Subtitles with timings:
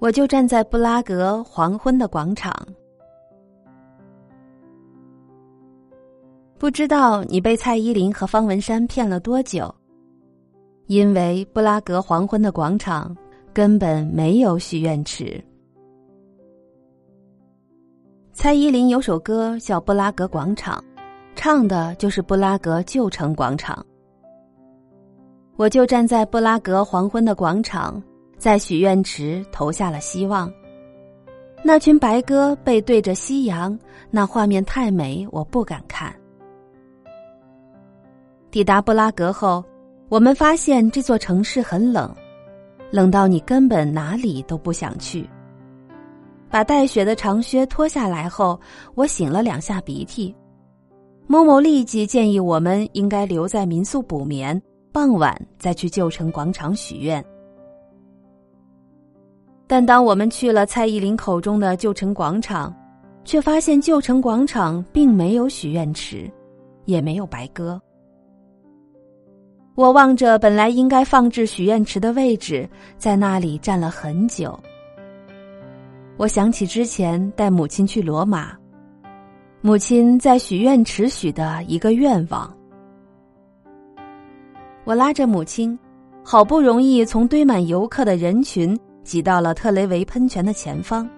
[0.00, 2.54] 我就站在布拉格黄昏的广场。
[6.56, 9.72] 不知道你被蔡依林和方文山骗了多久，
[10.86, 13.16] 因为布拉格黄昏的广场
[13.52, 15.42] 根本没有许愿池。
[18.32, 20.78] 蔡依林有首歌叫《布拉格广场》，
[21.34, 23.84] 唱的就是布拉格旧城广场。
[25.56, 28.00] 我就站在布拉格黄昏的广场，
[28.38, 30.52] 在许愿池投下了希望。
[31.62, 33.76] 那群白鸽背对着夕阳，
[34.10, 36.14] 那画面太美，我不敢看。
[38.50, 39.62] 抵达布拉格后，
[40.08, 42.14] 我们发现这座城市很冷，
[42.90, 45.28] 冷到你根本哪里都不想去。
[46.48, 48.58] 把带血的长靴脱下来后，
[48.94, 50.34] 我擤了两下鼻涕。
[51.26, 54.58] 某某立即建议我们应该留在民宿补眠，
[54.92, 57.22] 傍晚再去旧城广场许愿。
[59.68, 62.74] 但当我们去了蔡依林口中的旧城广场，
[63.22, 66.28] 却发现旧城广场并没有许愿池，
[66.86, 67.78] 也没有白鸽。
[69.74, 74.58] 我望着本来应该放置许愿池的位置，在那里站了很久。
[76.16, 78.56] 我想起之前带母亲去罗马，
[79.60, 82.52] 母亲在许愿池许的一个愿望。
[84.84, 85.78] 我拉着母亲，
[86.24, 88.76] 好不容易从堆满游客的人群
[89.08, 91.08] 挤到了特雷维喷泉的前方，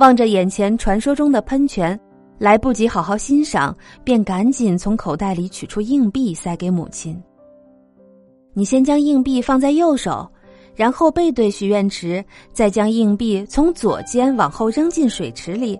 [0.00, 1.98] 望着眼前传说中的喷泉，
[2.36, 7.16] 来不及好好欣赏，便赶紧从口袋里取出硬币塞给母亲。
[8.54, 10.28] 你先将硬币放在右手。
[10.74, 15.78] 然后背对许愿池，再将硬币从左肩往后扔进水池里，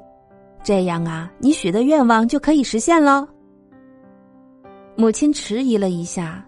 [0.63, 3.27] 这样啊，你许的愿望就可以实现喽。
[4.97, 6.43] 母亲迟疑了一下，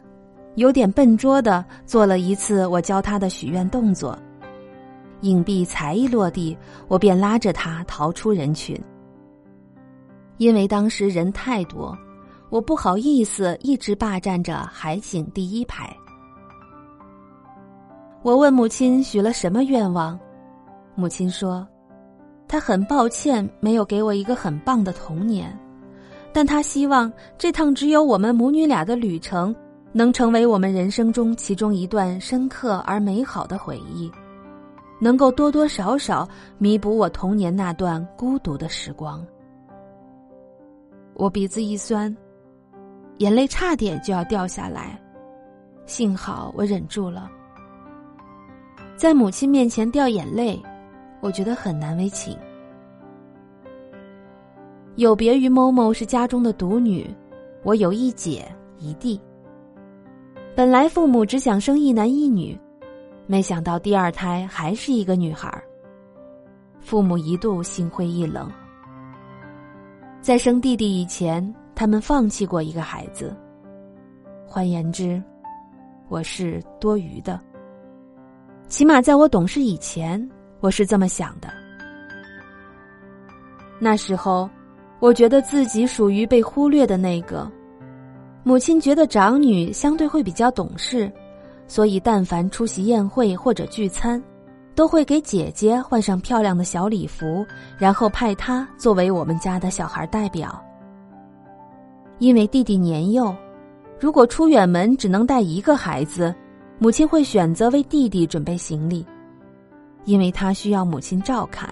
[0.54, 4.18] 有点笨拙的做了一次我教她的许愿动作。
[5.22, 8.78] 硬币才一落地，我便拉着他逃出人群。
[10.36, 11.96] 因为当时人太多，
[12.48, 15.94] 我不好意思一直霸占着海景第一排。
[18.22, 20.18] 我问母亲许了什么愿望，
[20.94, 21.66] 母亲说
[22.46, 25.56] ：“她很抱歉没有给我一个很棒的童年，
[26.32, 29.54] 但她希望这趟只有我们母女俩的旅程，
[29.92, 34.10] 能成为我们人生中其中一段深刻而美好的回忆，
[34.98, 36.28] 能够多多少少
[36.58, 39.24] 弥补我童年那段孤独的时光。”
[41.14, 42.16] 我鼻子一酸，
[43.18, 45.00] 眼泪差点就要掉下来，
[45.84, 47.28] 幸好我忍住了。
[48.96, 50.60] 在母亲面前掉眼泪，
[51.20, 52.36] 我觉得很难为情。
[54.96, 57.08] 有别于某某是家中的独女，
[57.62, 58.44] 我有一姐
[58.78, 59.20] 一弟。
[60.56, 62.58] 本来父母只想生一男一女，
[63.30, 65.62] 没想到第二胎还是一个女孩
[66.80, 68.50] 父母一度心灰意冷。
[70.22, 73.36] 在生弟弟以前，他们放弃过一个孩子。
[74.46, 75.22] 换言之，
[76.08, 77.38] 我是多余的。
[78.66, 80.26] 起码在我懂事以前，
[80.60, 81.48] 我是这么想的。
[83.78, 84.48] 那时候，
[85.00, 87.46] 我觉得自己属于被忽略的那个。
[88.42, 91.12] 母亲觉得长女相对会比较懂事，
[91.68, 94.20] 所以但凡出席宴会或者聚餐，
[94.74, 97.46] 都会给姐姐换上漂亮的小礼服，
[97.78, 100.60] 然后派她作为我们家的小孩代表。
[102.18, 103.32] 因为弟弟年幼，
[104.00, 106.34] 如果出远门只能带一个孩子。
[106.80, 109.04] 母亲会选择为弟弟准备行李，
[110.04, 111.68] 因为他需要母亲照看。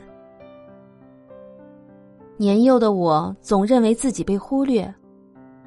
[2.37, 4.93] 年幼的我总认为自己被忽略，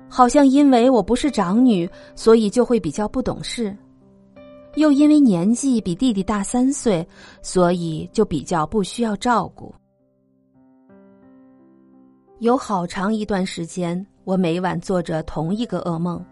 [0.09, 3.71] 好像因为我不是长女，所以就会比较不懂事；
[4.75, 7.05] 又因为年纪比弟弟大三岁，
[7.41, 9.73] 所以就比较不需要照顾。
[12.39, 16.23] 有好长一段时间，我每晚做着同一个噩梦。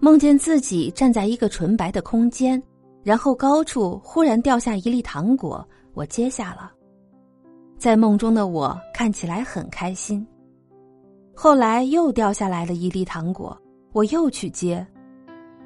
[0.00, 2.60] 梦见自己站在一个纯白的空间，
[3.04, 6.72] 然后高处忽然掉下一粒糖果，我接下了。
[7.78, 10.26] 在梦中的我看起来很开心。
[11.34, 13.56] 后来又掉下来了一粒糖果，
[13.92, 14.84] 我又去接，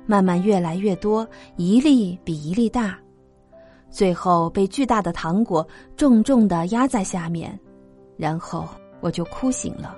[0.06, 1.26] 慢慢越来越多，
[1.56, 2.98] 一粒比一粒大，
[3.90, 5.66] 最后被巨大的糖果
[5.96, 7.58] 重重的压在下面，
[8.16, 8.66] 然后
[9.00, 9.96] 我就哭醒了。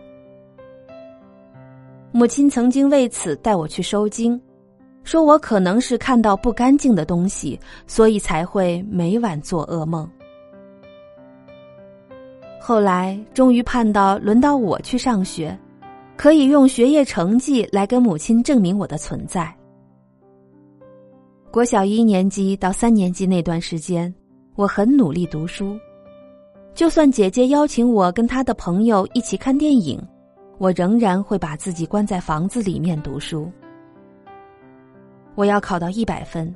[2.10, 4.40] 母亲曾经为此带我去收惊，
[5.04, 10.08] 说我可能是看到不干净的东西，所以才会每晚做噩梦。
[12.58, 15.56] 后来终于盼到轮到我去上学，
[16.16, 19.54] 可以用学业成绩来跟母亲证明我的存在。
[21.58, 24.14] 国小一年级到三年级那段时间，
[24.54, 25.76] 我很努力读书，
[26.72, 30.00] 就算姐姐邀请我跟她的朋友一起看电影，
[30.58, 33.50] 我仍然会把自己关在房子里面读书。
[35.34, 36.54] 我要考到一百分，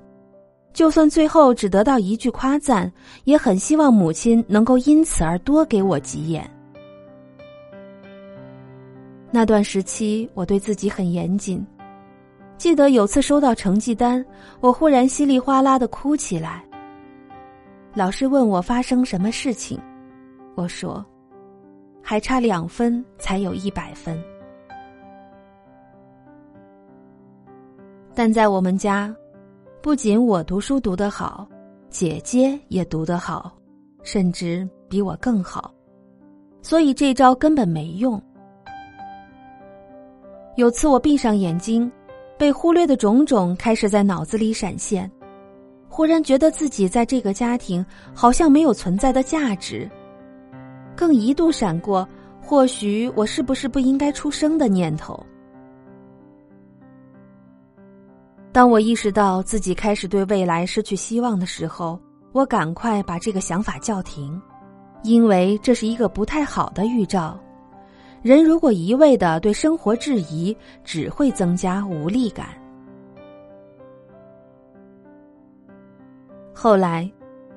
[0.73, 2.89] 就算最后只得到一句夸赞，
[3.25, 6.49] 也很希望母亲能够因此而多给我几眼。
[9.33, 11.67] 那段时期，我对自己很严谨。
[12.63, 14.25] 记得有次收到成绩单，
[14.61, 16.65] 我忽然稀里哗啦的哭起来。
[17.93, 19.77] 老师问我发生什么事情，
[20.55, 21.05] 我说
[22.01, 24.17] ：“还差两分才有一百分。”
[28.15, 29.13] 但在我们家，
[29.81, 31.45] 不仅我读书读得好，
[31.91, 33.53] 姐姐也读得好，
[34.05, 35.75] 甚至比我更好，
[36.63, 38.23] 所以这招根本没用。
[40.55, 41.91] 有次我闭上眼睛。
[42.43, 45.09] 被忽略的种种开始在脑子里闪现，
[45.89, 49.89] 忽然觉得自己在这个家庭好像没有存在的价值，
[50.97, 52.05] 更一度闪过
[52.41, 55.25] 或许我是不是不应该出生的念头。
[58.51, 61.97] 当我意识到自己开始对未来失去希望的时候，
[62.33, 64.43] 我赶快把这个想法叫停，
[65.05, 67.39] 因为这是一个不太好的预兆。
[68.23, 72.47] 人如果一味的对生活质疑，只会增加无力感。
[76.55, 77.11] 后来，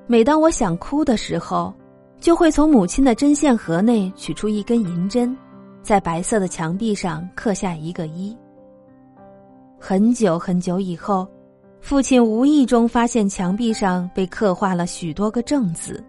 [0.08, 1.72] 每当我想哭的时候，
[2.20, 5.38] 就会从母亲的针线盒内取出一根银针，
[5.84, 8.36] 在白色的墙壁上刻下一个一。
[9.80, 11.28] 很久很久以后，
[11.80, 16.04] 父亲无意中发现墙壁上被刻画了许多个正字，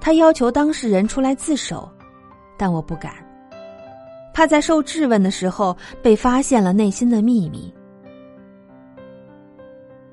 [0.00, 1.86] 他要求当事人出来自首，
[2.56, 3.12] 但我不敢。
[4.34, 7.72] 怕在受质问的时候被发现了内心的秘密。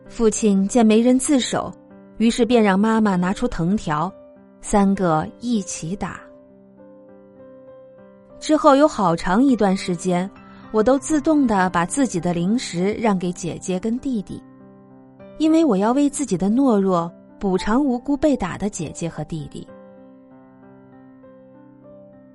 [0.08, 1.74] 父亲见没人自首，
[2.18, 4.14] 于是便让妈妈拿出藤条，
[4.62, 6.22] 三个一起打。
[8.40, 10.30] 之后有好长一段时间，
[10.72, 14.42] 我都自动的把自己的零食让给姐姐跟弟弟，
[15.40, 19.68] 因为我要为自己的懦弱补偿无辜被打的姐姐和弟弟。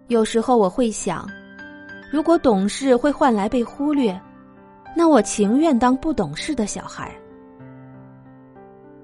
[0.08, 1.24] 有时候我会想。
[2.10, 4.18] 如果懂事会换来被忽略，
[4.94, 7.14] 那我情愿当不懂事的小孩。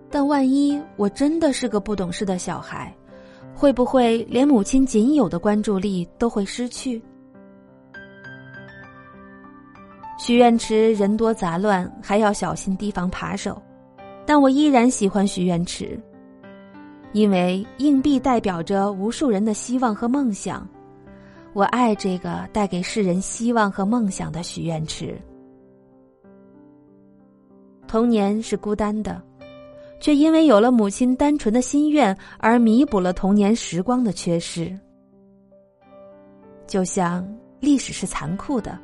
[0.08, 2.94] 但万一我真的是个不懂事的小孩，
[3.54, 7.02] 会不会连母亲仅有的关注力都会失去？
[10.18, 13.60] 许愿池人多杂乱，还要小心提防扒手，
[14.24, 15.98] 但我依然喜欢许愿池，
[17.12, 20.68] 因为硬币代表着无数人的希望和梦想。
[21.54, 25.20] 我爱这个带给世人希望和梦想的许愿池。
[27.86, 29.20] 童年是孤单的，
[30.00, 34.74] 却因为有了母亲单纯的心愿而弥补了童年时光的缺失。
[36.66, 37.26] 就像
[37.60, 38.78] 历史是残酷的，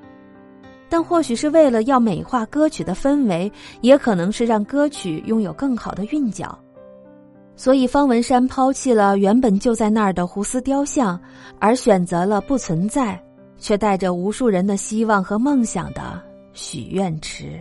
[0.91, 3.51] 但或许是为了要美化歌曲的氛围，
[3.81, 6.59] 也可能是让歌曲拥有更好的韵脚。
[7.59, 11.21] 所以，方文山抛弃了原本就在那儿的胡思雕像，
[11.59, 13.21] 而选择了不存在
[13.59, 16.23] 却带着无数人的希望和梦想的
[16.53, 17.61] 许愿池。